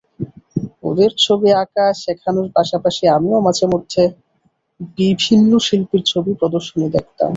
ওদের 0.89 1.11
ছবি 1.17 1.49
আঁকা 1.61 1.85
শেখানোর 2.01 2.47
পাশাপাশি 2.57 3.03
আমিও 3.17 3.39
মাঝেমধ্যে 3.47 4.03
বিভিন্ন 4.91 5.51
শিল্পীর 5.67 6.03
ছবি 6.11 6.31
প্রদর্শনী 6.39 6.87
দেখতাম। 6.95 7.29